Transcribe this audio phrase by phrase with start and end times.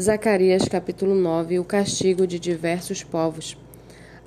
[0.00, 3.58] Zacarias capítulo 9 O castigo de diversos povos.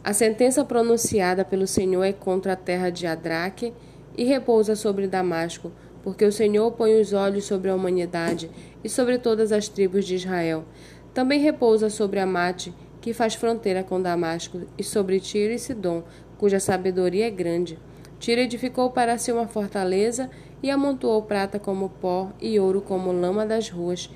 [0.04, 3.72] A sentença pronunciada pelo Senhor é contra a terra de Adraque
[4.18, 5.72] e repousa sobre Damasco,
[6.04, 8.52] porque o Senhor põe os olhos sobre a humanidade
[8.84, 10.66] e sobre todas as tribos de Israel.
[11.14, 16.04] Também repousa sobre Amate, que faz fronteira com Damasco, e sobre Tiro e Sidom,
[16.38, 17.80] cuja sabedoria é grande.
[18.20, 20.30] Tiro edificou para si uma fortaleza
[20.62, 24.10] e amontoou prata como pó e ouro como lama das ruas.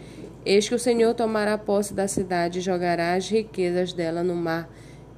[0.46, 4.70] Eis que o Senhor tomará posse da cidade e jogará as riquezas dela no mar,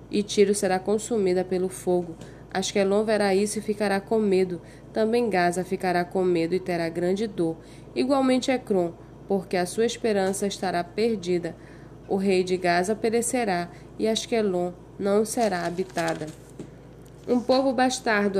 [0.09, 2.15] e Tiro será consumida pelo fogo.
[2.49, 4.61] Asquelon verá isso e ficará com medo.
[4.93, 7.57] Também Gaza ficará com medo e terá grande dor.
[7.93, 8.93] Igualmente Ecrom,
[9.27, 11.53] porque a sua esperança estará perdida.
[12.07, 13.69] O rei de Gaza perecerá,
[13.99, 16.27] e Asquelon não será habitada.
[17.27, 18.39] Um povo bastardo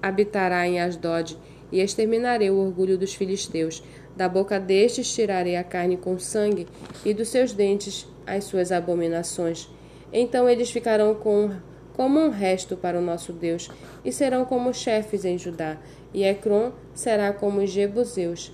[0.00, 1.36] habitará em Asdod,
[1.70, 3.82] e exterminarei o orgulho dos filisteus.
[4.16, 6.66] Da boca destes tirarei a carne com sangue,
[7.04, 9.68] e dos seus dentes as suas abominações.
[10.12, 11.50] Então eles ficarão com,
[11.94, 13.70] como um resto para o nosso Deus,
[14.04, 15.78] e serão como chefes em Judá,
[16.12, 18.52] e Ecrom será como os Jebuseus.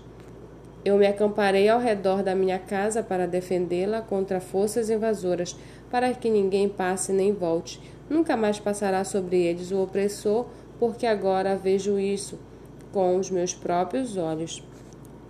[0.85, 5.57] Eu me acamparei ao redor da minha casa para defendê-la contra forças invasoras,
[5.91, 7.81] para que ninguém passe nem volte.
[8.11, 10.47] Nunca mais passará sobre eles o opressor,
[10.79, 12.39] porque agora vejo isso
[12.95, 14.63] com os meus próprios olhos.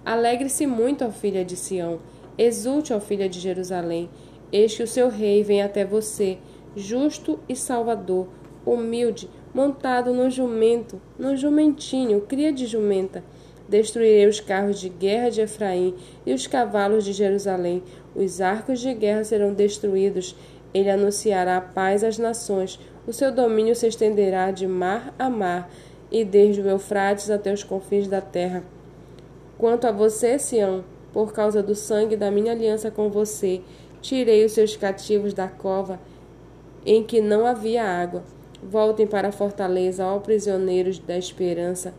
[0.05, 1.99] Alegre-se muito, ó filha de Sião,
[2.37, 4.11] exulte, ó filha de Jerusalém,
[4.53, 6.37] eis que o seu rei vem até você,
[6.77, 8.29] justo e salvador,
[8.67, 13.25] humilde, montado no jumento, no jumentinho, cria de jumenta.
[13.67, 15.95] Destruirei os carros de guerra de Efraim
[16.27, 17.83] e os cavalos de Jerusalém.
[18.15, 20.37] Os arcos de guerra serão destruídos.
[20.75, 22.79] Ele anunciará paz às nações.
[23.07, 25.71] O seu domínio se estenderá de mar a mar
[26.11, 28.65] e desde o Eufrates até os confins da terra.
[29.59, 33.61] Quanto a você, Sião, por causa do sangue da minha aliança com você,
[34.01, 35.99] tirei os seus cativos da cova
[36.85, 38.23] em que não havia água.
[38.63, 41.95] Voltem para a fortaleza, ó prisioneiros da esperança.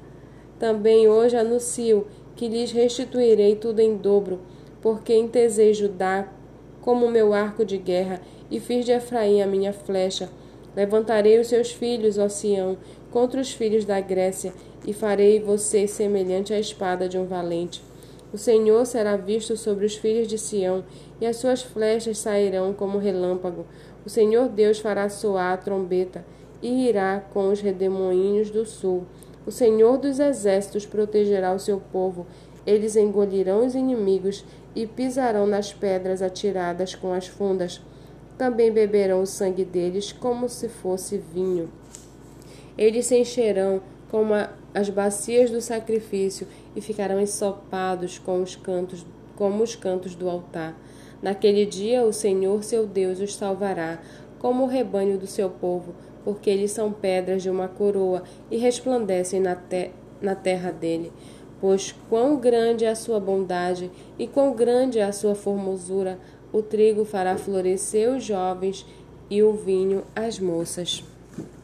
[0.59, 4.41] Também hoje anuncio que lhes restituirei tudo em dobro,
[4.81, 6.27] porque entesei Judá
[6.81, 8.21] como meu arco de guerra
[8.51, 10.29] e fiz de Efraim a minha flecha.
[10.75, 12.77] Levantarei os seus filhos, ó Sião,
[13.15, 14.51] contra os filhos da Grécia,
[14.85, 17.81] e farei você semelhante à espada de um valente.
[18.33, 20.83] O Senhor será visto sobre os filhos de Sião,
[21.21, 23.65] e as suas flechas sairão como relâmpago.
[24.05, 26.25] O Senhor Deus fará soar a trombeta,
[26.61, 29.05] e irá com os redemoinhos do sul.
[29.47, 32.27] O Senhor dos exércitos protegerá o seu povo.
[32.67, 34.43] Eles engolirão os inimigos
[34.75, 37.81] e pisarão nas pedras atiradas com as fundas.
[38.37, 41.69] Também beberão o sangue deles como se fosse vinho.
[42.77, 44.33] Eles se encherão como
[44.73, 49.05] as bacias do sacrifício e ficarão ensopados com os cantos,
[49.35, 50.75] como os cantos do altar.
[51.21, 53.99] Naquele dia o Senhor seu Deus os salvará,
[54.37, 59.39] como o rebanho do seu povo, porque eles são pedras de uma coroa e resplandecem
[59.39, 59.91] na, te
[60.21, 61.11] na terra dele.
[61.61, 66.19] Pois quão grande é a sua bondade e quão grande é a sua formosura,
[66.51, 68.85] o trigo fará florescer os jovens
[69.29, 71.03] e o vinho as moças.